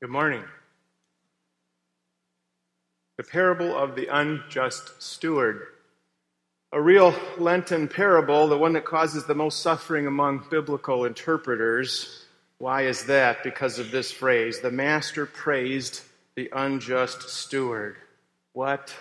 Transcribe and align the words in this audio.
Good 0.00 0.10
morning. 0.10 0.44
The 3.16 3.24
parable 3.24 3.76
of 3.76 3.96
the 3.96 4.06
unjust 4.06 5.02
steward. 5.02 5.66
A 6.70 6.80
real 6.80 7.16
Lenten 7.36 7.88
parable, 7.88 8.46
the 8.46 8.56
one 8.56 8.74
that 8.74 8.84
causes 8.84 9.24
the 9.24 9.34
most 9.34 9.58
suffering 9.58 10.06
among 10.06 10.46
biblical 10.50 11.04
interpreters. 11.04 12.24
Why 12.58 12.82
is 12.82 13.06
that? 13.06 13.42
Because 13.42 13.80
of 13.80 13.90
this 13.90 14.12
phrase 14.12 14.60
the 14.60 14.70
master 14.70 15.26
praised 15.26 16.02
the 16.36 16.48
unjust 16.52 17.28
steward. 17.28 17.96
What? 18.52 18.94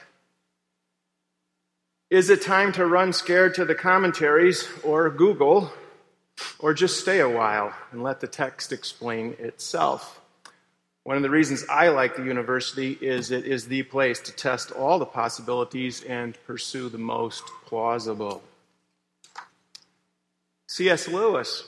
Is 2.09 2.31
it 2.31 2.41
time 2.41 2.71
to 2.71 2.87
run 2.87 3.13
scared 3.13 3.53
to 3.53 3.65
the 3.65 3.75
commentaries 3.75 4.67
or 4.83 5.11
Google 5.11 5.71
or 6.57 6.73
just 6.73 6.99
stay 6.99 7.19
a 7.19 7.29
while 7.29 7.71
and 7.91 8.01
let 8.01 8.19
the 8.19 8.27
text 8.27 8.71
explain 8.71 9.35
itself? 9.37 10.21
One 11.07 11.15
of 11.15 11.23
the 11.23 11.29
reasons 11.29 11.63
I 11.69 11.87
like 11.87 12.17
the 12.17 12.25
university 12.25 12.97
is 12.99 13.31
it 13.31 13.45
is 13.45 13.65
the 13.65 13.83
place 13.83 14.19
to 14.19 14.33
test 14.33 14.73
all 14.73 14.99
the 14.99 15.05
possibilities 15.05 16.03
and 16.03 16.37
pursue 16.45 16.89
the 16.89 16.97
most 16.97 17.45
plausible. 17.65 18.43
C.S. 20.67 21.07
Lewis 21.07 21.65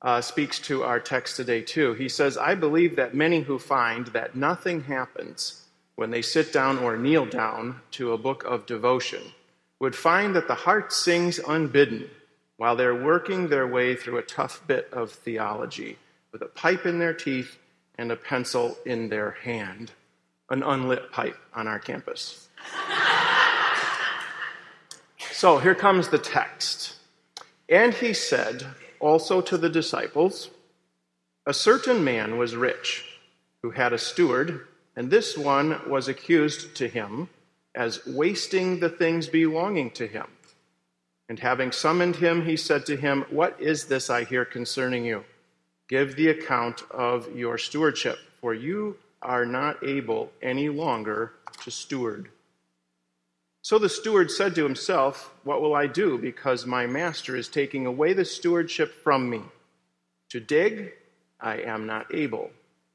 uh, 0.00 0.22
speaks 0.22 0.58
to 0.60 0.82
our 0.82 0.98
text 0.98 1.36
today, 1.36 1.60
too. 1.60 1.92
He 1.92 2.08
says, 2.08 2.38
I 2.38 2.54
believe 2.54 2.96
that 2.96 3.14
many 3.14 3.42
who 3.42 3.58
find 3.58 4.06
that 4.06 4.34
nothing 4.34 4.84
happens 4.84 5.64
when 5.96 6.10
they 6.10 6.22
sit 6.22 6.50
down 6.50 6.78
or 6.78 6.96
kneel 6.96 7.26
down 7.26 7.82
to 7.90 8.14
a 8.14 8.18
book 8.18 8.44
of 8.44 8.64
devotion 8.64 9.24
would 9.78 9.94
find 9.94 10.34
that 10.34 10.48
the 10.48 10.54
heart 10.54 10.90
sings 10.90 11.38
unbidden 11.38 12.08
while 12.56 12.76
they're 12.76 13.04
working 13.04 13.48
their 13.48 13.66
way 13.66 13.94
through 13.94 14.16
a 14.16 14.22
tough 14.22 14.66
bit 14.66 14.88
of 14.90 15.12
theology 15.12 15.98
with 16.32 16.40
a 16.40 16.46
pipe 16.46 16.86
in 16.86 16.98
their 16.98 17.12
teeth 17.12 17.58
and 17.98 18.12
a 18.12 18.16
pencil 18.16 18.78
in 18.86 19.08
their 19.08 19.32
hand, 19.32 19.92
an 20.48 20.62
unlit 20.62 21.10
pipe 21.10 21.36
on 21.52 21.66
our 21.66 21.78
campus. 21.78 22.48
so 25.32 25.58
here 25.58 25.74
comes 25.74 26.08
the 26.08 26.18
text. 26.18 26.94
And 27.68 27.92
he 27.92 28.14
said 28.14 28.66
also 29.00 29.40
to 29.42 29.58
the 29.58 29.68
disciples, 29.68 30.50
A 31.44 31.52
certain 31.52 32.02
man 32.02 32.38
was 32.38 32.56
rich, 32.56 33.04
who 33.62 33.70
had 33.70 33.92
a 33.92 33.98
steward, 33.98 34.66
and 34.96 35.10
this 35.10 35.36
one 35.36 35.80
was 35.88 36.08
accused 36.08 36.74
to 36.76 36.88
him 36.88 37.28
as 37.74 38.04
wasting 38.06 38.80
the 38.80 38.88
things 38.88 39.26
belonging 39.26 39.90
to 39.92 40.06
him. 40.06 40.26
And 41.28 41.38
having 41.38 41.72
summoned 41.72 42.16
him, 42.16 42.46
he 42.46 42.56
said 42.56 42.86
to 42.86 42.96
him, 42.96 43.24
What 43.30 43.60
is 43.60 43.84
this 43.84 44.08
I 44.08 44.24
hear 44.24 44.44
concerning 44.44 45.04
you? 45.04 45.24
Give 45.88 46.14
the 46.14 46.28
account 46.28 46.82
of 46.90 47.34
your 47.34 47.56
stewardship, 47.56 48.18
for 48.42 48.52
you 48.52 48.98
are 49.22 49.46
not 49.46 49.82
able 49.82 50.30
any 50.42 50.68
longer 50.68 51.32
to 51.62 51.70
steward. 51.70 52.28
So 53.62 53.78
the 53.78 53.88
steward 53.88 54.30
said 54.30 54.54
to 54.54 54.64
himself, 54.64 55.32
What 55.44 55.62
will 55.62 55.74
I 55.74 55.86
do? 55.86 56.18
Because 56.18 56.66
my 56.66 56.86
master 56.86 57.36
is 57.36 57.48
taking 57.48 57.86
away 57.86 58.12
the 58.12 58.24
stewardship 58.24 59.02
from 59.02 59.30
me. 59.30 59.42
To 60.30 60.40
dig, 60.40 60.92
I 61.40 61.56
am 61.62 61.86
not 61.86 62.14
able. 62.14 62.50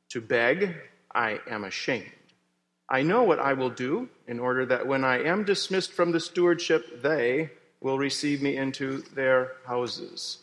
To 0.09 0.21
beg, 0.21 0.75
I 1.14 1.39
am 1.49 1.64
ashamed. 1.64 2.11
I 2.88 3.02
know 3.02 3.23
what 3.23 3.39
I 3.39 3.53
will 3.53 3.71
do 3.71 4.08
in 4.27 4.39
order 4.39 4.67
that 4.67 4.86
when 4.86 5.03
I 5.03 5.23
am 5.23 5.44
dismissed 5.44 5.94
from 5.94 6.11
the 6.11 6.19
stewardship, 6.19 7.02
they 7.02 7.49
will 7.81 7.97
receive 7.97 8.41
me 8.41 8.55
into 8.55 9.02
their 9.16 9.53
houses 9.66 10.42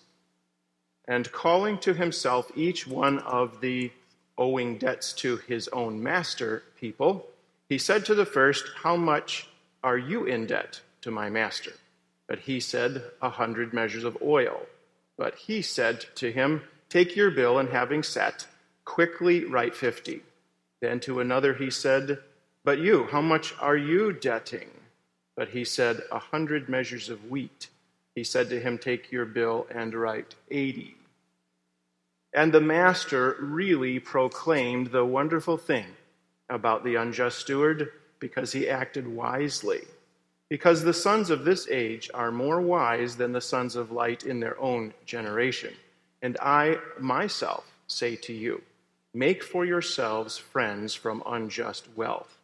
and 1.07 1.31
calling 1.33 1.79
to 1.79 1.95
himself 1.95 2.51
each 2.55 2.87
one 2.87 3.19
of 3.21 3.61
the 3.61 3.91
owing 4.39 4.79
debts 4.79 5.13
to 5.13 5.37
his 5.37 5.69
own 5.69 6.03
master 6.03 6.63
people, 6.81 7.27
he 7.69 7.79
said 7.79 8.05
to 8.07 8.15
the 8.15 8.27
first, 8.27 8.65
How 8.83 8.97
much 8.97 9.49
are 9.83 9.99
you 9.99 10.25
in 10.25 10.47
debt 10.47 10.81
to 11.03 11.11
my 11.11 11.31
master? 11.31 11.73
But 12.27 12.41
he 12.41 12.61
said, 12.61 13.03
A 13.21 13.31
hundred 13.31 13.73
measures 13.73 14.05
of 14.05 14.19
oil. 14.23 14.67
But 15.17 15.35
he 15.35 15.63
said 15.63 16.07
to 16.17 16.33
him, 16.33 16.63
Take 16.89 17.15
your 17.15 17.31
bill, 17.31 17.59
and 17.59 17.69
having 17.69 18.03
sat, 18.03 18.47
quickly 18.85 19.45
write 19.45 19.75
fifty. 19.75 20.23
Then 20.81 21.01
to 21.01 21.21
another 21.21 21.55
he 21.55 21.71
said, 21.71 22.19
But 22.65 22.79
you, 22.79 23.07
how 23.11 23.21
much 23.21 23.55
are 23.61 23.77
you 23.77 24.13
debting? 24.13 24.71
But 25.37 25.51
he 25.51 25.65
said, 25.65 26.03
A 26.11 26.19
hundred 26.19 26.69
measures 26.69 27.09
of 27.09 27.31
wheat. 27.31 27.69
He 28.21 28.25
said 28.25 28.51
to 28.51 28.61
him, 28.61 28.77
Take 28.77 29.11
your 29.11 29.25
bill 29.25 29.67
and 29.75 29.95
write 29.95 30.35
eighty. 30.51 30.95
And 32.35 32.53
the 32.53 32.61
master 32.61 33.35
really 33.41 33.99
proclaimed 33.99 34.89
the 34.89 35.07
wonderful 35.07 35.57
thing 35.57 35.87
about 36.51 36.85
the 36.85 36.97
unjust 36.97 37.39
steward 37.39 37.91
because 38.19 38.53
he 38.53 38.69
acted 38.69 39.09
wisely. 39.09 39.85
Because 40.51 40.83
the 40.83 40.93
sons 40.93 41.31
of 41.31 41.47
this 41.47 41.67
age 41.71 42.11
are 42.13 42.31
more 42.31 42.61
wise 42.61 43.17
than 43.17 43.33
the 43.33 43.41
sons 43.41 43.75
of 43.75 43.91
light 43.91 44.25
in 44.25 44.39
their 44.39 44.61
own 44.61 44.93
generation. 45.07 45.73
And 46.21 46.37
I 46.43 46.77
myself 46.99 47.65
say 47.87 48.17
to 48.17 48.35
you, 48.35 48.61
make 49.15 49.43
for 49.43 49.65
yourselves 49.65 50.37
friends 50.37 50.93
from 50.93 51.23
unjust 51.25 51.89
wealth, 51.97 52.37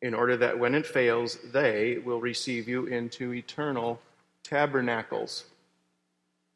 in 0.00 0.14
order 0.14 0.36
that 0.36 0.60
when 0.60 0.76
it 0.76 0.86
fails, 0.86 1.38
they 1.52 1.98
will 1.98 2.20
receive 2.20 2.68
you 2.68 2.86
into 2.86 3.34
eternal 3.34 3.98
tabernacles. 4.44 5.44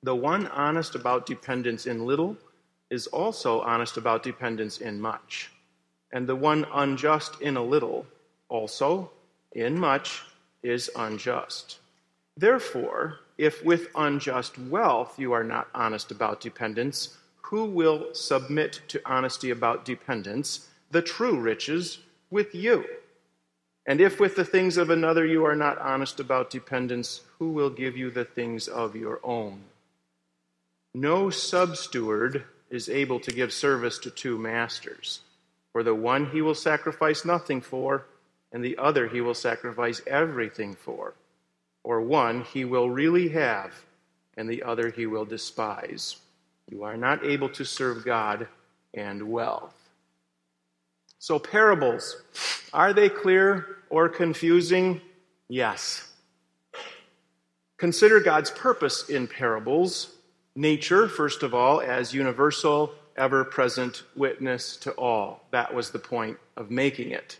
The 0.02 0.14
one 0.14 0.46
honest 0.48 0.94
about 0.94 1.26
dependence 1.26 1.86
in 1.86 2.06
little 2.06 2.36
is 2.90 3.08
also 3.08 3.60
honest 3.62 3.96
about 3.96 4.22
dependence 4.22 4.78
in 4.78 5.00
much, 5.00 5.50
and 6.12 6.28
the 6.28 6.36
one 6.36 6.66
unjust 6.72 7.40
in 7.40 7.56
a 7.56 7.62
little 7.62 8.06
also 8.48 9.10
in 9.52 9.78
much 9.78 10.22
is 10.62 10.90
unjust. 10.94 11.78
Therefore, 12.36 13.18
if 13.36 13.64
with 13.64 13.88
unjust 13.94 14.58
wealth 14.58 15.18
you 15.18 15.32
are 15.32 15.44
not 15.44 15.68
honest 15.74 16.10
about 16.10 16.40
dependence, 16.40 17.16
who 17.42 17.64
will 17.64 18.14
submit 18.14 18.80
to 18.88 19.00
honesty 19.06 19.50
about 19.50 19.84
dependence, 19.84 20.68
the 20.90 21.02
true 21.02 21.40
riches, 21.40 21.98
with 22.30 22.54
you? 22.54 22.84
And 23.88 24.02
if 24.02 24.20
with 24.20 24.36
the 24.36 24.44
things 24.44 24.76
of 24.76 24.90
another 24.90 25.24
you 25.24 25.46
are 25.46 25.56
not 25.56 25.78
honest 25.78 26.20
about 26.20 26.50
dependence, 26.50 27.22
who 27.38 27.52
will 27.52 27.70
give 27.70 27.96
you 27.96 28.10
the 28.10 28.26
things 28.26 28.68
of 28.68 28.94
your 28.94 29.18
own? 29.24 29.62
No 30.94 31.28
substeward 31.28 32.42
is 32.68 32.90
able 32.90 33.18
to 33.20 33.30
give 33.30 33.50
service 33.50 33.98
to 34.00 34.10
two 34.10 34.36
masters. 34.36 35.20
For 35.72 35.82
the 35.82 35.94
one 35.94 36.26
he 36.26 36.42
will 36.42 36.54
sacrifice 36.54 37.24
nothing 37.24 37.62
for, 37.62 38.04
and 38.52 38.62
the 38.62 38.76
other 38.76 39.08
he 39.08 39.22
will 39.22 39.32
sacrifice 39.32 40.02
everything 40.06 40.74
for. 40.74 41.14
Or 41.82 42.02
one 42.02 42.42
he 42.42 42.66
will 42.66 42.90
really 42.90 43.30
have, 43.30 43.72
and 44.36 44.50
the 44.50 44.64
other 44.64 44.90
he 44.90 45.06
will 45.06 45.24
despise. 45.24 46.16
You 46.68 46.82
are 46.84 46.98
not 46.98 47.24
able 47.24 47.48
to 47.50 47.64
serve 47.64 48.04
God 48.04 48.48
and 48.92 49.30
wealth. 49.32 49.77
So, 51.18 51.38
parables, 51.38 52.22
are 52.72 52.92
they 52.92 53.08
clear 53.08 53.78
or 53.90 54.08
confusing? 54.08 55.00
Yes. 55.48 56.12
Consider 57.76 58.20
God's 58.20 58.50
purpose 58.50 59.08
in 59.08 59.26
parables 59.26 60.14
nature, 60.58 61.08
first 61.08 61.44
of 61.44 61.54
all, 61.54 61.80
as 61.80 62.12
universal, 62.12 62.92
ever 63.16 63.44
present 63.44 64.02
witness 64.16 64.76
to 64.78 64.90
all. 64.92 65.44
That 65.52 65.72
was 65.72 65.90
the 65.90 66.00
point 66.00 66.36
of 66.56 66.70
making 66.70 67.12
it. 67.12 67.38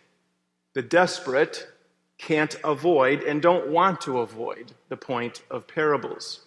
The 0.75 0.83
desperate 0.83 1.69
can't 2.17 2.57
avoid 2.63 3.23
and 3.23 3.43
don't 3.43 3.69
want 3.69 4.01
to 4.03 4.21
avoid 4.21 4.73
the 4.89 4.97
point 4.97 5.43
of 5.51 5.67
parables. 5.67 6.41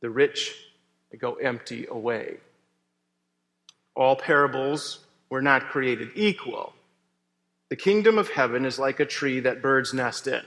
The 0.00 0.10
rich 0.10 0.54
go 1.18 1.34
empty 1.34 1.86
away. 1.86 2.38
All 3.94 4.16
parables 4.16 5.00
were 5.32 5.40
not 5.40 5.70
created 5.70 6.10
equal. 6.14 6.74
The 7.70 7.76
kingdom 7.76 8.18
of 8.18 8.28
heaven 8.28 8.66
is 8.66 8.78
like 8.78 9.00
a 9.00 9.06
tree 9.06 9.40
that 9.40 9.62
birds 9.62 9.94
nest 9.94 10.26
in. 10.26 10.42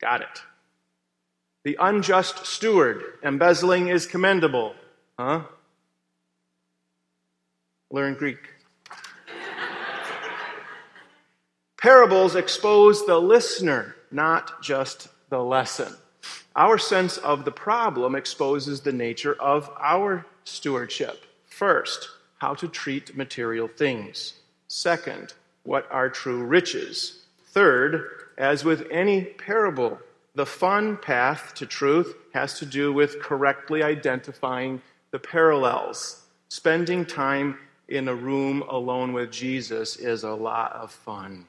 Got 0.00 0.22
it. 0.22 0.42
The 1.62 1.76
unjust 1.78 2.46
steward, 2.46 3.04
embezzling 3.22 3.86
is 3.86 4.08
commendable. 4.08 4.74
Huh? 5.16 5.42
Learn 7.92 8.14
Greek. 8.14 8.54
Parables 11.80 12.34
expose 12.34 13.06
the 13.06 13.20
listener, 13.20 13.94
not 14.10 14.60
just 14.60 15.06
the 15.30 15.44
lesson. 15.44 15.94
Our 16.56 16.76
sense 16.76 17.18
of 17.18 17.44
the 17.44 17.52
problem 17.52 18.16
exposes 18.16 18.80
the 18.80 18.92
nature 18.92 19.36
of 19.38 19.70
our 19.78 20.26
stewardship. 20.42 21.24
First, 21.44 22.08
how 22.38 22.54
to 22.54 22.68
treat 22.68 23.16
material 23.16 23.68
things. 23.68 24.34
Second, 24.68 25.34
what 25.64 25.86
are 25.90 26.08
true 26.08 26.42
riches. 26.44 27.24
Third, 27.48 28.08
as 28.38 28.64
with 28.64 28.86
any 28.90 29.24
parable, 29.24 29.98
the 30.34 30.46
fun 30.46 30.96
path 30.98 31.54
to 31.54 31.66
truth 31.66 32.14
has 32.34 32.58
to 32.58 32.66
do 32.66 32.92
with 32.92 33.20
correctly 33.20 33.82
identifying 33.82 34.82
the 35.10 35.18
parallels, 35.18 36.22
spending 36.48 37.06
time 37.06 37.58
in 37.88 38.08
a 38.08 38.14
room 38.14 38.62
alone 38.68 39.12
with 39.12 39.30
Jesus 39.30 39.96
is 39.96 40.24
a 40.24 40.34
lot 40.34 40.72
of 40.72 40.90
fun. 40.90 41.46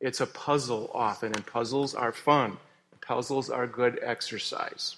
It's 0.00 0.20
a 0.20 0.26
puzzle 0.26 0.90
often, 0.92 1.32
and 1.34 1.46
puzzles 1.46 1.94
are 1.94 2.12
fun. 2.12 2.56
Puzzles 3.00 3.50
are 3.50 3.66
good 3.66 4.00
exercise. 4.02 4.96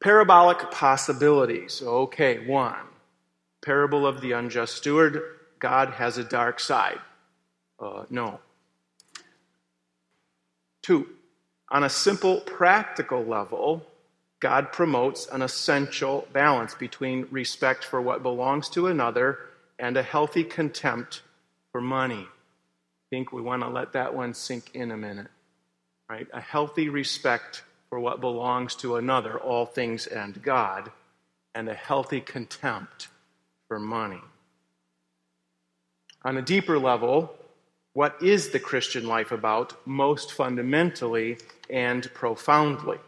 Parabolic 0.00 0.70
possibilities. 0.70 1.82
Okay, 1.82 2.46
one. 2.46 2.76
Parable 3.64 4.06
of 4.06 4.20
the 4.20 4.32
unjust 4.32 4.76
steward. 4.76 5.22
God 5.58 5.90
has 5.90 6.18
a 6.18 6.24
dark 6.24 6.60
side. 6.60 7.00
Uh, 7.80 8.04
no. 8.10 8.40
Two. 10.82 11.08
On 11.70 11.82
a 11.82 11.88
simple 11.88 12.40
practical 12.40 13.24
level, 13.24 13.86
God 14.40 14.70
promotes 14.70 15.26
an 15.26 15.40
essential 15.40 16.28
balance 16.32 16.74
between 16.74 17.26
respect 17.30 17.84
for 17.84 18.02
what 18.02 18.22
belongs 18.22 18.68
to 18.70 18.88
another 18.88 19.38
and 19.78 19.96
a 19.96 20.02
healthy 20.02 20.44
contempt 20.44 21.22
for 21.72 21.80
money. 21.80 22.26
I 22.26 23.08
think 23.08 23.32
we 23.32 23.40
want 23.40 23.62
to 23.62 23.68
let 23.68 23.94
that 23.94 24.14
one 24.14 24.34
sink 24.34 24.72
in 24.74 24.90
a 24.90 24.96
minute. 24.98 25.28
Right? 26.10 26.26
A 26.34 26.40
healthy 26.40 26.90
respect 26.90 27.62
for 27.88 27.98
what 27.98 28.20
belongs 28.20 28.74
to 28.76 28.96
another, 28.96 29.38
all 29.38 29.64
things 29.64 30.06
and 30.06 30.42
God, 30.42 30.92
and 31.54 31.68
a 31.68 31.74
healthy 31.74 32.20
contempt 32.20 33.08
for 33.68 33.78
money. 33.78 34.20
On 36.24 36.36
a 36.36 36.42
deeper 36.42 36.78
level, 36.78 37.34
what 37.92 38.22
is 38.22 38.50
the 38.50 38.58
Christian 38.58 39.06
life 39.06 39.30
about 39.30 39.74
most 39.86 40.32
fundamentally 40.32 41.38
and 41.70 42.12
profoundly? 42.14 42.98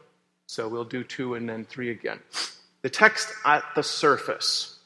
So 0.46 0.68
we'll 0.68 0.84
do 0.84 1.02
two 1.02 1.34
and 1.34 1.48
then 1.48 1.64
three 1.64 1.90
again. 1.90 2.20
The 2.82 2.90
text 2.90 3.32
at 3.44 3.64
the 3.74 3.82
surface. 3.82 4.78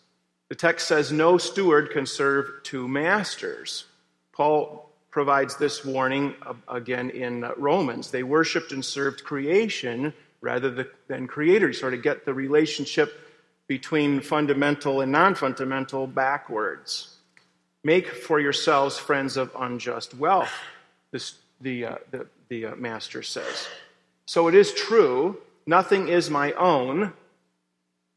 The 0.48 0.54
text 0.54 0.88
says, 0.88 1.12
No 1.12 1.38
steward 1.38 1.90
can 1.90 2.06
serve 2.06 2.62
two 2.62 2.88
masters. 2.88 3.84
Paul 4.32 4.90
provides 5.10 5.56
this 5.56 5.84
warning 5.84 6.34
uh, 6.42 6.54
again 6.68 7.10
in 7.10 7.42
Romans. 7.56 8.10
They 8.10 8.22
worshiped 8.22 8.72
and 8.72 8.84
served 8.84 9.24
creation 9.24 10.14
rather 10.40 10.88
than 11.08 11.26
creator. 11.26 11.72
sort 11.72 11.94
of 11.94 12.02
get 12.02 12.24
the 12.24 12.32
relationship 12.32 13.12
between 13.70 14.20
fundamental 14.20 15.00
and 15.00 15.12
non 15.12 15.32
fundamental 15.32 16.04
backwards. 16.04 17.14
Make 17.84 18.08
for 18.08 18.40
yourselves 18.40 18.98
friends 18.98 19.36
of 19.36 19.52
unjust 19.56 20.12
wealth, 20.16 20.50
the, 21.60 21.84
uh, 21.84 21.94
the, 22.10 22.26
the 22.48 22.66
uh, 22.66 22.74
master 22.74 23.22
says. 23.22 23.68
So 24.26 24.48
it 24.48 24.56
is 24.56 24.74
true, 24.74 25.40
nothing 25.68 26.08
is 26.08 26.28
my 26.28 26.52
own, 26.54 27.12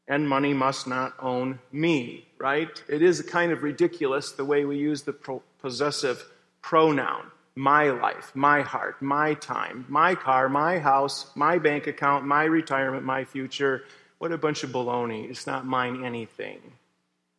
and 0.08 0.28
money 0.28 0.52
must 0.52 0.88
not 0.88 1.14
own 1.20 1.60
me, 1.70 2.26
right? 2.38 2.82
It 2.88 3.00
is 3.00 3.22
kind 3.22 3.52
of 3.52 3.62
ridiculous 3.62 4.32
the 4.32 4.44
way 4.44 4.64
we 4.64 4.78
use 4.78 5.02
the 5.02 5.12
possessive 5.60 6.32
pronoun. 6.62 7.30
My 7.54 7.90
life, 7.90 8.32
my 8.34 8.62
heart, 8.62 9.00
my 9.00 9.34
time, 9.34 9.86
my 9.88 10.16
car, 10.16 10.48
my 10.48 10.80
house, 10.80 11.30
my 11.36 11.58
bank 11.58 11.86
account, 11.86 12.26
my 12.26 12.42
retirement, 12.42 13.04
my 13.04 13.24
future. 13.24 13.84
What 14.18 14.32
a 14.32 14.38
bunch 14.38 14.62
of 14.62 14.70
baloney. 14.70 15.28
It's 15.28 15.46
not 15.46 15.66
mine 15.66 16.04
anything. 16.04 16.60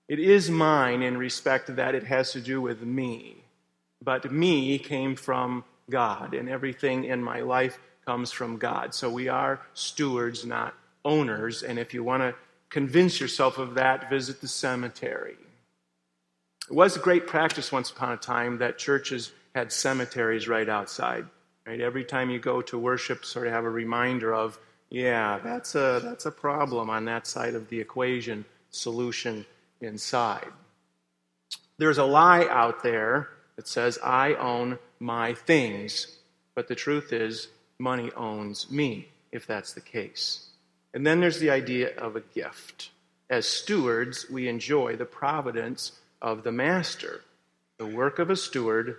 It 0.07 0.19
is 0.19 0.49
mine 0.51 1.01
in 1.01 1.17
respect 1.17 1.75
that 1.75 1.95
it 1.95 2.03
has 2.03 2.31
to 2.33 2.41
do 2.41 2.61
with 2.61 2.81
me. 2.81 3.37
But 4.03 4.31
me 4.31 4.77
came 4.77 5.15
from 5.15 5.63
God, 5.89 6.33
and 6.33 6.47
everything 6.47 7.05
in 7.05 7.23
my 7.23 7.41
life 7.41 7.79
comes 8.05 8.31
from 8.31 8.57
God. 8.57 8.93
So 8.93 9.09
we 9.09 9.27
are 9.29 9.61
stewards, 9.73 10.45
not 10.45 10.75
owners. 11.03 11.63
And 11.63 11.79
if 11.79 11.93
you 11.93 12.03
want 12.03 12.21
to 12.21 12.35
convince 12.69 13.19
yourself 13.19 13.57
of 13.57 13.75
that, 13.75 14.09
visit 14.09 14.41
the 14.41 14.47
cemetery. 14.47 15.37
It 16.69 16.73
was 16.73 16.95
a 16.95 16.99
great 16.99 17.25
practice 17.25 17.71
once 17.71 17.89
upon 17.89 18.11
a 18.11 18.17
time 18.17 18.59
that 18.59 18.77
churches 18.77 19.31
had 19.55 19.71
cemeteries 19.71 20.47
right 20.47 20.69
outside. 20.69 21.25
Right? 21.65 21.81
Every 21.81 22.03
time 22.03 22.29
you 22.29 22.37
go 22.37 22.61
to 22.63 22.77
worship, 22.77 23.25
sort 23.25 23.47
of 23.47 23.53
have 23.53 23.65
a 23.65 23.69
reminder 23.69 24.33
of, 24.33 24.59
yeah, 24.89 25.39
that's 25.43 25.75
a, 25.75 25.99
that's 26.03 26.25
a 26.25 26.31
problem 26.31 26.89
on 26.89 27.05
that 27.05 27.27
side 27.27 27.55
of 27.55 27.69
the 27.69 27.79
equation, 27.79 28.45
solution 28.69 29.45
inside. 29.81 30.47
There's 31.77 31.97
a 31.97 32.05
lie 32.05 32.47
out 32.49 32.83
there 32.83 33.29
that 33.55 33.67
says, 33.67 33.99
I 34.03 34.33
own 34.35 34.79
my 34.99 35.33
things. 35.33 36.19
But 36.53 36.67
the 36.67 36.75
truth 36.75 37.11
is, 37.11 37.49
money 37.79 38.11
owns 38.15 38.71
me, 38.71 39.09
if 39.31 39.45
that's 39.45 39.73
the 39.73 39.81
case. 39.81 40.47
And 40.93 41.05
then 41.05 41.19
there's 41.19 41.39
the 41.39 41.49
idea 41.49 41.95
of 41.97 42.15
a 42.15 42.21
gift. 42.21 42.91
As 43.29 43.45
stewards, 43.45 44.29
we 44.29 44.47
enjoy 44.47 44.95
the 44.95 45.05
providence 45.05 45.93
of 46.21 46.43
the 46.43 46.51
master, 46.51 47.21
the 47.77 47.85
work 47.85 48.19
of 48.19 48.29
a 48.29 48.35
steward, 48.35 48.97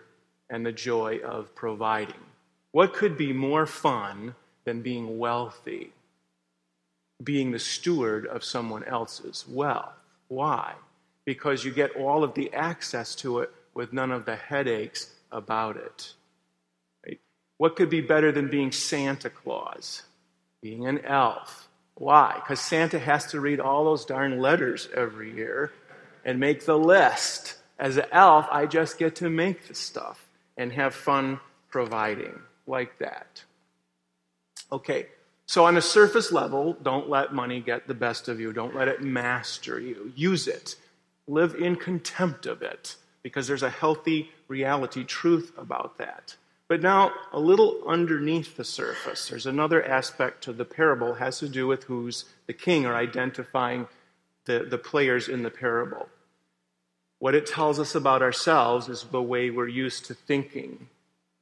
and 0.51 0.65
the 0.65 0.73
joy 0.73 1.19
of 1.25 1.55
providing. 1.55 2.15
What 2.73 2.93
could 2.93 3.17
be 3.17 3.33
more 3.33 3.67
fun 3.67 4.35
than 4.67 4.83
being 4.83 5.19
wealthy? 5.19 5.93
Being 7.25 7.53
the 7.53 7.59
steward 7.59 8.27
of 8.27 8.45
someone 8.45 8.85
else's 8.85 9.47
wealth. 9.49 9.95
Why? 10.29 10.75
Because 11.25 11.65
you 11.65 11.73
get 11.73 11.97
all 11.97 12.23
of 12.23 12.35
the 12.35 12.53
access 12.53 13.15
to 13.17 13.39
it 13.39 13.51
with 13.73 13.95
none 13.95 14.11
of 14.11 14.27
the 14.27 14.37
headaches 14.37 15.11
about 15.33 15.77
it. 15.79 16.13
Right? 17.07 17.21
What 17.57 17.77
could 17.77 17.89
be 17.89 18.03
better 18.03 18.31
than 18.33 18.51
being 18.51 18.73
Santa 18.73 19.31
Claus? 19.31 20.03
Being 20.63 20.87
an 20.87 20.99
elf. 21.05 21.69
Why? 21.95 22.35
Because 22.35 22.61
Santa 22.61 22.99
has 22.99 23.27
to 23.27 23.41
read 23.41 23.61
all 23.61 23.85
those 23.85 24.05
darn 24.05 24.41
letters 24.41 24.89
every 24.95 25.35
year 25.35 25.73
and 26.25 26.39
make 26.39 26.67
the 26.67 26.79
list. 26.79 27.57
As 27.79 27.97
an 27.97 28.07
elf, 28.13 28.47
I 28.51 28.67
just 28.67 28.99
get 28.99 29.17
to 29.17 29.31
make 29.31 29.69
the 29.69 29.75
stuff 29.75 30.27
and 30.57 30.73
have 30.73 30.95
fun 30.95 31.41
providing 31.71 32.41
like 32.67 32.99
that. 32.99 33.45
Okay, 34.73 35.07
so 35.47 35.65
on 35.65 35.77
a 35.77 35.83
surface 35.83 36.33
level, 36.33 36.77
don't 36.83 37.09
let 37.09 37.33
money 37.33 37.61
get 37.61 37.87
the 37.87 37.95
best 37.95 38.29
of 38.29 38.41
you. 38.41 38.53
Don't 38.53 38.75
let 38.75 38.89
it 38.89 39.03
master 39.03 39.79
you. 39.79 40.13
Use 40.17 40.49
it. 40.49 40.77
Live 41.29 41.55
in 41.55 41.77
contempt 41.77 42.47
of 42.47 42.63
it 42.63 42.97
because 43.23 43.47
there's 43.47 43.63
a 43.63 43.71
healthy 43.71 44.31
reality, 44.49 45.05
truth 45.05 45.53
about 45.57 45.99
that. 45.99 46.37
But 46.69 46.83
now, 46.83 47.13
a 47.33 47.39
little 47.39 47.83
underneath 47.87 48.57
the 48.57 48.65
surface, 48.65 49.29
there's 49.29 49.47
another 49.47 49.85
aspect 49.85 50.43
to 50.45 50.53
the 50.53 50.65
parable 50.65 51.15
has 51.15 51.39
to 51.39 51.49
do 51.49 51.67
with 51.67 51.85
who's 51.85 52.25
the 52.47 52.53
king 52.53 52.87
or 52.87 52.97
identifying 52.97 53.87
the, 54.47 54.67
the 54.69 54.79
players 54.79 55.29
in 55.29 55.43
the 55.43 55.51
parable. 55.51 56.09
What 57.19 57.35
it 57.35 57.47
tells 57.47 57.79
us 57.79 57.95
about 57.95 58.23
ourselves 58.23 58.89
is 58.89 59.05
the 59.05 59.23
way 59.23 59.51
we're 59.51 59.69
used 59.69 60.07
to 60.07 60.15
thinking. 60.15 60.89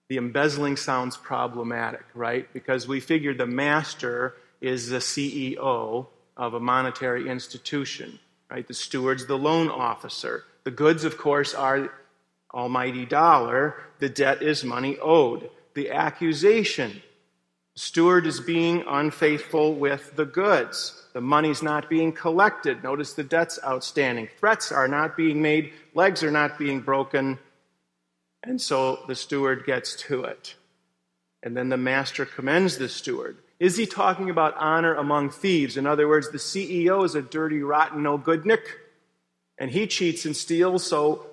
The 0.09 0.19
embezzling 0.19 0.77
sounds 0.77 1.17
problematic, 1.17 2.05
right? 2.15 2.53
Because 2.53 2.87
we 2.87 3.01
figure 3.01 3.35
the 3.35 3.47
master 3.47 4.35
is 4.61 4.89
the 4.89 4.99
CEO 4.99 6.07
of 6.37 6.55
a 6.55 6.61
monetary 6.61 7.29
institution, 7.29 8.19
right? 8.51 8.67
The 8.67 8.75
steward's 8.75 9.27
the 9.27 9.39
loan 9.39 9.71
officer. 9.71 10.45
The 10.65 10.71
goods, 10.71 11.05
of 11.05 11.17
course, 11.17 11.55
are 11.55 11.91
almighty 12.53 13.07
dollar. 13.07 13.77
The 13.99 14.09
debt 14.09 14.43
is 14.43 14.65
money 14.65 14.99
owed. 14.99 15.51
The 15.75 15.91
accusation 15.91 17.03
steward 17.77 18.27
is 18.27 18.41
being 18.41 18.85
unfaithful 18.87 19.75
with 19.75 20.15
the 20.17 20.25
goods. 20.25 21.03
The 21.13 21.21
money's 21.21 21.63
not 21.63 21.89
being 21.89 22.13
collected. 22.13 22.83
Notice 22.83 23.15
the 23.15 23.25
debt's 23.25 23.59
outstanding. 23.65 24.29
Threats 24.39 24.71
are 24.73 24.89
not 24.89 25.17
being 25.17 25.43
made. 25.43 25.73
Legs 25.95 26.23
are 26.23 26.31
not 26.31 26.59
being 26.59 26.81
broken. 26.81 27.39
And 28.45 28.61
so 28.61 29.01
the 29.09 29.15
steward 29.15 29.65
gets 29.65 29.97
to 30.03 30.25
it. 30.25 30.55
And 31.43 31.57
then 31.57 31.71
the 31.71 31.77
master 31.77 32.25
commends 32.25 32.79
the 32.79 32.89
steward. 32.89 33.39
Is 33.59 33.77
he 33.77 33.87
talking 33.87 34.31
about 34.31 34.57
honor 34.59 34.95
among 34.95 35.31
thieves? 35.31 35.77
In 35.77 35.87
other 35.87 36.07
words, 36.07 36.31
the 36.31 36.39
CEO 36.39 37.05
is 37.05 37.15
a 37.15 37.23
dirty, 37.23 37.63
rotten, 37.63 38.03
no 38.03 38.19
good 38.19 38.45
Nick. 38.45 38.79
And 39.59 39.71
he 39.71 39.87
cheats 39.87 40.25
and 40.27 40.37
steals. 40.37 40.87
So 40.87 41.27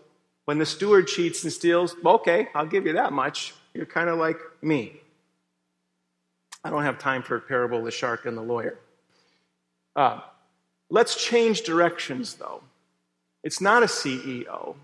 when 0.45 0.57
the 0.57 0.65
steward 0.65 1.07
cheats 1.07 1.43
and 1.43 1.51
steals, 1.51 1.95
okay, 2.05 2.47
I'll 2.55 2.65
give 2.65 2.85
you 2.85 2.93
that 2.93 3.11
much. 3.11 3.53
You're 3.73 3.85
kind 3.85 4.09
of 4.09 4.17
like 4.17 4.37
me. 4.61 5.01
I 6.63 6.69
don't 6.69 6.83
have 6.83 6.99
time 6.99 7.23
for 7.23 7.35
a 7.35 7.41
parable 7.41 7.79
of 7.79 7.85
the 7.85 7.91
shark 7.91 8.25
and 8.25 8.37
the 8.37 8.41
lawyer. 8.41 8.77
Uh, 9.95 10.21
let's 10.89 11.15
change 11.15 11.61
directions, 11.63 12.35
though. 12.35 12.61
It's 13.43 13.59
not 13.59 13.83
a 13.83 13.87
CEO. 13.87 14.75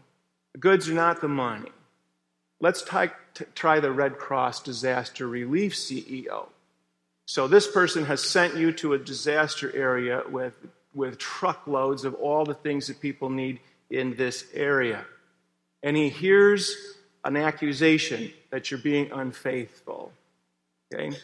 The 0.54 0.60
goods 0.60 0.90
are 0.90 0.94
not 0.94 1.22
the 1.22 1.28
money. 1.28 1.70
Let's 2.60 2.82
t- 2.82 3.08
t- 3.34 3.46
try 3.54 3.80
the 3.80 3.92
Red 3.92 4.18
Cross 4.18 4.64
disaster 4.64 5.28
relief 5.28 5.76
CEO. 5.76 6.48
So, 7.26 7.48
this 7.48 7.70
person 7.70 8.06
has 8.06 8.24
sent 8.24 8.56
you 8.56 8.72
to 8.74 8.94
a 8.94 8.98
disaster 8.98 9.72
area 9.76 10.24
with, 10.30 10.56
with 10.94 11.18
truckloads 11.18 12.06
of 12.06 12.16
all 12.16 12.46
the 12.46 12.54
things 12.54 12.88
that 12.88 13.02
people 13.02 13.30
need 13.30 13.60
in 13.90 14.16
this 14.16 14.46
area. 14.54 15.06
And 15.84 15.96
he 15.96 16.10
hears 16.10 16.76
an 17.24 17.36
accusation 17.36 18.32
that 18.50 18.72
you're 18.72 18.80
being 18.80 19.12
unfaithful. 19.12 20.12
Okay? 20.94 21.16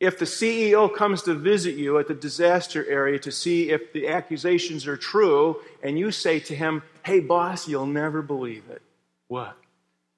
If 0.00 0.18
the 0.18 0.24
CEO 0.24 0.94
comes 0.94 1.22
to 1.22 1.34
visit 1.34 1.74
you 1.74 1.98
at 1.98 2.06
the 2.06 2.14
disaster 2.14 2.88
area 2.88 3.18
to 3.18 3.32
see 3.32 3.70
if 3.70 3.92
the 3.92 4.08
accusations 4.08 4.86
are 4.86 4.96
true, 4.96 5.60
and 5.82 5.98
you 5.98 6.12
say 6.12 6.38
to 6.40 6.54
him, 6.54 6.82
Hey, 7.04 7.18
boss, 7.18 7.66
you'll 7.66 7.86
never 7.86 8.22
believe 8.22 8.64
it. 8.70 8.80
What? 9.26 9.56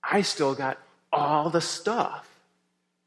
I 0.03 0.23
still 0.23 0.55
got 0.55 0.79
all 1.13 1.51
the 1.51 1.61
stuff. 1.61 2.29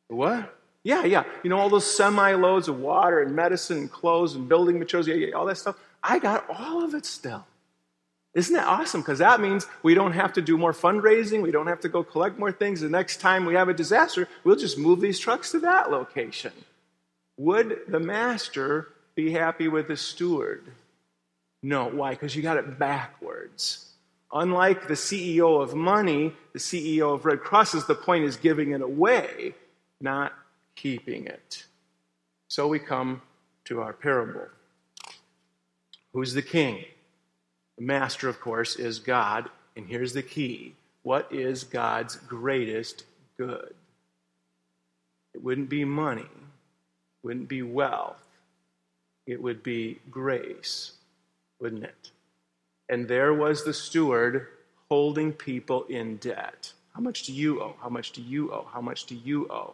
What? 0.07 0.55
Yeah, 0.83 1.05
yeah. 1.05 1.23
You 1.43 1.49
know, 1.49 1.57
all 1.57 1.69
those 1.69 1.89
semi 1.89 2.33
loads 2.33 2.67
of 2.67 2.79
water 2.79 3.21
and 3.21 3.35
medicine 3.35 3.77
and 3.77 3.91
clothes 3.91 4.35
and 4.35 4.49
building 4.49 4.79
materials, 4.79 5.07
yeah, 5.07 5.15
yeah, 5.15 5.33
all 5.33 5.45
that 5.45 5.57
stuff. 5.57 5.77
I 6.03 6.19
got 6.19 6.49
all 6.49 6.83
of 6.83 6.93
it 6.93 7.05
still. 7.05 7.45
Isn't 8.33 8.55
that 8.55 8.67
awesome? 8.67 9.01
Because 9.01 9.19
that 9.19 9.39
means 9.39 9.67
we 9.83 9.93
don't 9.93 10.13
have 10.13 10.33
to 10.33 10.41
do 10.41 10.57
more 10.57 10.73
fundraising. 10.73 11.41
We 11.41 11.51
don't 11.51 11.67
have 11.67 11.81
to 11.81 11.89
go 11.89 12.03
collect 12.03 12.39
more 12.39 12.51
things. 12.51 12.81
The 12.81 12.89
next 12.89 13.17
time 13.17 13.45
we 13.45 13.53
have 13.53 13.69
a 13.69 13.73
disaster, 13.73 14.27
we'll 14.43 14.55
just 14.55 14.77
move 14.77 14.99
these 14.99 15.19
trucks 15.19 15.51
to 15.51 15.59
that 15.59 15.91
location. 15.91 16.51
Would 17.37 17.81
the 17.87 17.99
master 17.99 18.89
be 19.15 19.31
happy 19.31 19.67
with 19.67 19.87
the 19.87 19.97
steward? 19.97 20.63
No. 21.61 21.87
Why? 21.89 22.11
Because 22.11 22.35
you 22.35 22.41
got 22.41 22.57
it 22.57 22.79
backwards. 22.79 23.92
Unlike 24.33 24.87
the 24.87 24.95
CEO 24.95 25.61
of 25.61 25.75
money, 25.75 26.33
the 26.53 26.59
CEO 26.59 27.13
of 27.13 27.25
Red 27.25 27.41
Crosses, 27.41 27.85
the 27.85 27.93
point 27.93 28.23
is 28.23 28.35
giving 28.35 28.71
it 28.71 28.81
away, 28.81 29.53
not 30.01 30.33
keeping 30.75 31.27
it. 31.27 31.65
So 32.47 32.67
we 32.67 32.79
come 32.79 33.21
to 33.65 33.81
our 33.81 33.93
parable. 33.93 34.47
Who's 36.13 36.33
the 36.33 36.41
king? 36.41 36.83
The 37.77 37.83
master, 37.83 38.27
of 38.27 38.39
course, 38.39 38.75
is 38.75 38.99
God. 38.99 39.49
And 39.75 39.87
here's 39.87 40.13
the 40.13 40.23
key 40.23 40.75
what 41.03 41.31
is 41.31 41.63
God's 41.63 42.15
greatest 42.15 43.05
good? 43.37 43.73
It 45.33 45.43
wouldn't 45.43 45.69
be 45.69 45.83
money, 45.83 46.21
it 46.21 47.23
wouldn't 47.23 47.49
be 47.49 47.61
wealth, 47.61 48.25
it 49.27 49.41
would 49.41 49.63
be 49.63 49.99
grace, 50.09 50.93
wouldn't 51.59 51.83
it? 51.83 52.11
And 52.89 53.07
there 53.07 53.33
was 53.33 53.63
the 53.63 53.73
steward 53.73 54.47
holding 54.89 55.33
people 55.33 55.85
in 55.85 56.17
debt. 56.17 56.73
How 56.93 57.01
much 57.01 57.23
do 57.23 57.33
you 57.33 57.61
owe? 57.61 57.75
How 57.81 57.89
much 57.89 58.11
do 58.11 58.21
you 58.21 58.51
owe? 58.51 58.67
How 58.71 58.81
much 58.81 59.05
do 59.05 59.15
you 59.15 59.47
owe? 59.49 59.73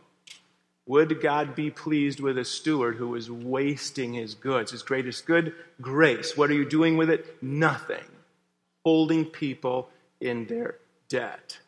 Would 0.85 1.21
God 1.21 1.53
be 1.55 1.69
pleased 1.69 2.19
with 2.19 2.37
a 2.37 2.45
steward 2.45 2.95
who 2.95 3.13
is 3.15 3.29
wasting 3.29 4.13
his 4.13 4.33
goods, 4.33 4.71
his 4.71 4.81
greatest 4.81 5.25
good? 5.25 5.53
Grace. 5.81 6.35
What 6.35 6.49
are 6.49 6.55
you 6.55 6.65
doing 6.65 6.97
with 6.97 7.09
it? 7.09 7.43
Nothing. 7.43 8.05
Holding 8.83 9.25
people 9.25 9.89
in 10.19 10.47
their 10.47 10.77
debt. 11.07 11.59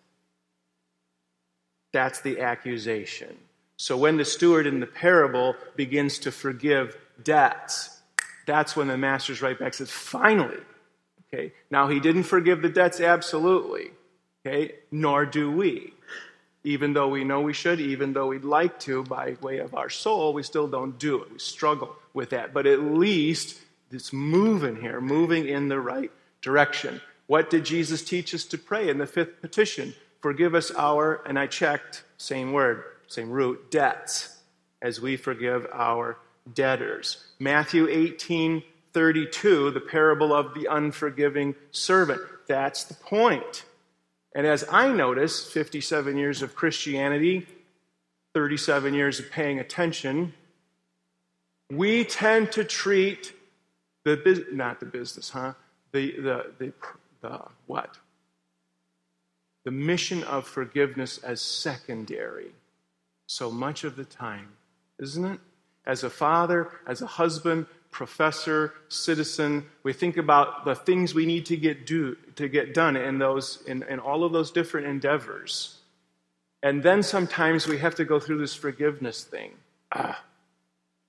That's 1.93 2.21
the 2.21 2.39
accusation. 2.39 3.38
So 3.77 3.98
when 3.98 4.17
the 4.17 4.25
steward 4.25 4.65
in 4.65 4.79
the 4.79 4.88
parable 4.88 5.55
begins 5.75 6.19
to 6.19 6.31
forgive 6.31 6.95
debts, 7.21 8.00
that's 8.48 8.75
when 8.75 8.88
the 8.88 8.98
master's 8.98 9.41
right 9.41 9.57
back 9.60 9.74
says, 9.74 9.91
finally. 9.91 10.57
Okay. 11.33 11.53
Now 11.69 11.88
he 11.88 12.00
didn't 12.00 12.23
forgive 12.23 12.61
the 12.61 12.69
debts 12.69 13.00
absolutely. 13.00 13.91
Okay. 14.45 14.75
Nor 14.91 15.25
do 15.25 15.51
we 15.51 15.93
even 16.63 16.93
though 16.93 17.07
we 17.07 17.23
know 17.23 17.41
we 17.41 17.53
should, 17.53 17.79
even 17.79 18.13
though 18.13 18.27
we'd 18.27 18.43
like 18.43 18.79
to 18.79 19.03
by 19.03 19.35
way 19.41 19.57
of 19.59 19.73
our 19.73 19.89
soul, 19.89 20.33
we 20.33 20.43
still 20.43 20.67
don't 20.67 21.00
do 21.00 21.21
it. 21.21 21.31
We 21.31 21.39
struggle 21.39 21.95
with 22.13 22.31
that. 22.31 22.53
But 22.53 22.67
at 22.67 22.81
least 22.81 23.59
it's 23.91 24.13
moving 24.13 24.75
here, 24.79 25.01
moving 25.01 25.47
in 25.47 25.69
the 25.69 25.79
right 25.79 26.11
direction. 26.41 27.01
What 27.27 27.50
did 27.50 27.65
Jesus 27.65 28.03
teach 28.03 28.33
us 28.35 28.43
to 28.45 28.57
pray 28.57 28.89
in 28.89 28.97
the 28.97 29.07
fifth 29.07 29.41
petition? 29.41 29.95
Forgive 30.21 30.53
us 30.53 30.71
our, 30.71 31.23
and 31.25 31.39
I 31.39 31.47
checked, 31.47 32.03
same 32.17 32.53
word, 32.53 32.83
same 33.07 33.31
root, 33.31 33.71
debts, 33.71 34.38
as 34.81 35.01
we 35.01 35.17
forgive 35.17 35.65
our 35.73 36.17
debtors. 36.53 37.23
Matthew 37.39 37.88
18 37.89 38.61
32, 38.93 39.71
the 39.71 39.79
parable 39.79 40.33
of 40.33 40.53
the 40.53 40.67
unforgiving 40.69 41.55
servant. 41.71 42.21
That's 42.48 42.83
the 42.83 42.93
point. 42.95 43.63
And 44.33 44.48
as 44.48 44.65
I 44.69 44.91
notice, 44.91 45.45
57 45.45 46.17
years 46.17 46.41
of 46.41 46.55
Christianity, 46.55 47.48
37 48.33 48.93
years 48.93 49.19
of 49.19 49.29
paying 49.31 49.60
attention, 49.60 50.33
we 51.69 52.03
tend 52.03 52.51
to 52.53 52.63
treat 52.63 53.33
the 54.03 54.17
business—not 54.17 54.79
the 54.79 54.86
business, 54.86 55.29
huh? 55.29 55.53
The 55.91 56.12
the 56.12 56.51
the, 56.57 56.74
the 57.21 57.41
what? 57.67 57.98
The 59.63 59.71
mission 59.71 60.24
of 60.24 60.48
forgiveness 60.48 61.17
as 61.19 61.41
secondary 61.41 62.51
so 63.27 63.50
much 63.50 63.86
of 63.86 63.95
the 63.95 64.03
time, 64.03 64.50
isn't 65.00 65.24
it? 65.24 65.39
As 65.86 66.03
a 66.03 66.10
father, 66.10 66.69
as 66.86 67.01
a 67.01 67.05
husband, 67.05 67.65
professor, 67.91 68.74
citizen. 68.89 69.65
We 69.83 69.93
think 69.93 70.17
about 70.17 70.65
the 70.65 70.75
things 70.75 71.13
we 71.13 71.25
need 71.25 71.45
to 71.48 71.57
get 71.57 71.86
do 71.86 72.17
to 72.38 72.48
get 72.48 72.74
done 72.74 72.95
in 72.95 73.19
those 73.19 73.62
in, 73.67 73.83
in 73.83 74.00
all 74.00 74.24
of 74.24 74.31
those 74.31 74.50
different 74.51 74.88
endeavors. 74.88 75.77
And 76.63 76.83
then 76.83 77.03
sometimes 77.03 77.67
we 77.67 77.77
have 77.79 77.95
to 77.95 78.05
go 78.05 78.19
through 78.19 78.39
this 78.39 78.55
forgiveness 78.55 79.24
thing. 79.24 79.51
Ah, 79.91 80.24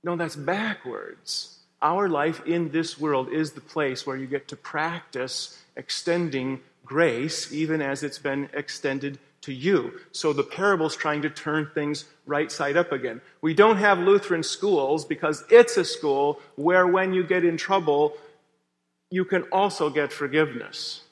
no, 0.02 0.16
that's 0.16 0.36
backwards. 0.36 1.58
Our 1.80 2.08
life 2.08 2.44
in 2.46 2.70
this 2.70 2.98
world 2.98 3.28
is 3.28 3.52
the 3.52 3.60
place 3.60 4.06
where 4.06 4.16
you 4.16 4.26
get 4.26 4.48
to 4.48 4.56
practice 4.56 5.58
extending 5.76 6.60
grace, 6.84 7.52
even 7.52 7.82
as 7.82 8.02
it's 8.02 8.18
been 8.18 8.48
extended 8.52 9.18
to 9.42 9.52
you. 9.52 10.00
So 10.12 10.32
the 10.32 10.42
parable's 10.42 10.96
trying 10.96 11.22
to 11.22 11.30
turn 11.30 11.70
things 11.74 12.06
right 12.26 12.50
side 12.50 12.76
up 12.76 12.92
again. 12.92 13.20
We 13.40 13.54
don't 13.54 13.76
have 13.76 13.98
Lutheran 13.98 14.42
schools 14.42 15.04
because 15.04 15.44
it's 15.50 15.76
a 15.76 15.84
school 15.84 16.40
where 16.56 16.86
when 16.86 17.12
you 17.12 17.24
get 17.24 17.44
in 17.44 17.56
trouble, 17.56 18.16
you 19.10 19.24
can 19.24 19.42
also 19.52 19.90
get 19.90 20.12
forgiveness. 20.12 21.02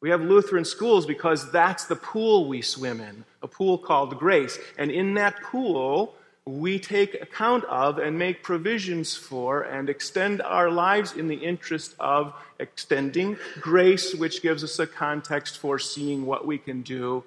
We 0.00 0.10
have 0.10 0.20
Lutheran 0.20 0.64
schools 0.64 1.06
because 1.06 1.50
that's 1.50 1.86
the 1.86 1.96
pool 1.96 2.48
we 2.48 2.62
swim 2.62 3.00
in, 3.00 3.24
a 3.42 3.48
pool 3.48 3.78
called 3.78 4.16
grace. 4.18 4.58
And 4.78 4.90
in 4.90 5.14
that 5.14 5.42
pool, 5.42 6.14
we 6.44 6.78
take 6.78 7.20
account 7.20 7.64
of 7.64 7.98
and 7.98 8.16
make 8.16 8.44
provisions 8.44 9.16
for 9.16 9.62
and 9.62 9.90
extend 9.90 10.40
our 10.42 10.70
lives 10.70 11.14
in 11.14 11.26
the 11.26 11.34
interest 11.34 11.96
of 11.98 12.32
extending 12.60 13.36
grace, 13.60 14.14
which 14.14 14.42
gives 14.42 14.62
us 14.62 14.78
a 14.78 14.86
context 14.86 15.58
for 15.58 15.80
seeing 15.80 16.24
what 16.24 16.46
we 16.46 16.56
can 16.56 16.82
do 16.82 17.24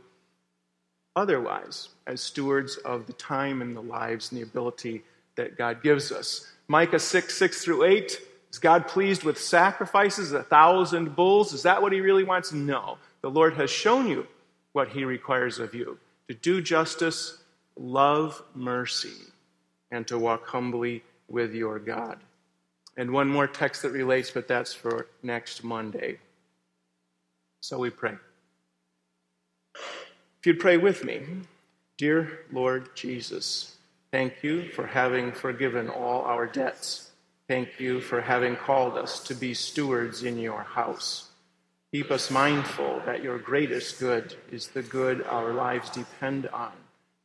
otherwise 1.19 1.89
as 2.07 2.21
stewards 2.21 2.77
of 2.77 3.05
the 3.05 3.13
time 3.13 3.61
and 3.61 3.75
the 3.75 3.81
lives 3.81 4.31
and 4.31 4.39
the 4.39 4.43
ability 4.43 5.03
that 5.35 5.57
God 5.57 5.83
gives 5.83 6.11
us. 6.11 6.51
Micah 6.67 6.99
6, 6.99 7.37
6 7.37 7.63
through 7.63 7.83
8. 7.83 8.21
Is 8.51 8.57
God 8.57 8.87
pleased 8.87 9.23
with 9.23 9.37
sacrifices, 9.37 10.31
a 10.31 10.41
thousand 10.41 11.15
bulls? 11.15 11.53
Is 11.53 11.63
that 11.63 11.81
what 11.81 11.91
he 11.91 12.01
really 12.01 12.23
wants? 12.23 12.51
No. 12.51 12.97
The 13.21 13.29
Lord 13.29 13.53
has 13.55 13.69
shown 13.69 14.07
you 14.07 14.25
what 14.71 14.89
he 14.89 15.03
requires 15.03 15.59
of 15.59 15.75
you 15.75 15.99
to 16.29 16.33
do 16.33 16.61
justice, 16.61 17.43
love 17.75 18.41
mercy, 18.55 19.13
and 19.91 20.07
to 20.07 20.17
walk 20.17 20.47
humbly 20.47 21.03
with 21.27 21.53
your 21.53 21.79
God. 21.79 22.19
And 22.97 23.11
one 23.11 23.27
more 23.27 23.47
text 23.47 23.81
that 23.83 23.91
relates, 23.91 24.31
but 24.31 24.47
that's 24.47 24.73
for 24.73 25.07
next 25.21 25.63
Monday. 25.63 26.19
So 27.61 27.77
we 27.77 27.89
pray. 27.89 28.15
If 30.39 30.47
you'd 30.47 30.59
pray 30.59 30.77
with 30.77 31.03
me, 31.03 31.21
Dear 31.97 32.45
Lord 32.49 32.95
Jesus, 32.95 33.75
thank 34.09 34.41
you 34.41 34.69
for 34.69 34.87
having 34.87 35.33
forgiven 35.33 35.89
all 35.89 36.21
our 36.21 36.47
debts. 36.47 37.11
Thank 37.49 37.77
you 37.77 37.99
for 37.99 38.21
having 38.21 38.55
called 38.55 38.97
us 38.97 39.21
to 39.23 39.35
be 39.35 39.53
stewards 39.53 40.23
in 40.23 40.39
your 40.39 40.63
house. 40.63 41.27
Keep 41.91 42.09
us 42.09 42.31
mindful 42.31 43.01
that 43.05 43.21
your 43.21 43.37
greatest 43.37 43.99
good 43.99 44.33
is 44.49 44.69
the 44.69 44.81
good 44.81 45.23
our 45.23 45.51
lives 45.51 45.89
depend 45.89 46.47
on, 46.47 46.71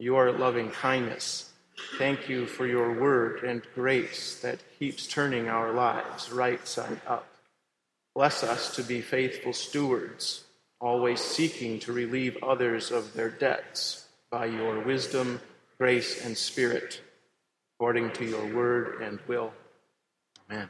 your 0.01 0.33
loving 0.33 0.73
kindness. 0.73 1.53
Thank 1.99 2.29
you 2.29 2.47
for 2.47 2.67
your 2.67 3.01
word 3.01 3.45
and 3.45 3.63
grace 3.77 4.41
that 4.41 4.59
keeps 4.81 5.07
turning 5.07 5.49
our 5.49 5.71
lives 5.71 6.33
right 6.33 6.67
side 6.67 7.01
up. 7.07 7.29
Bless 8.13 8.43
us 8.43 8.75
to 8.75 8.83
be 8.83 9.01
faithful 9.01 9.53
stewards 9.53 10.43
always 10.81 11.21
seeking 11.21 11.79
to 11.81 11.93
relieve 11.93 12.37
others 12.43 12.91
of 12.91 13.15
their 13.15 13.31
debts 13.31 14.07
by 14.31 14.47
your 14.47 14.81
wisdom, 14.81 15.41
grace, 15.79 16.25
and 16.25 16.37
spirit, 16.37 17.01
according 17.77 18.11
to 18.13 18.25
your 18.25 18.55
word 18.55 19.01
and 19.03 19.19
will. 19.27 19.53
Amen. 20.51 20.69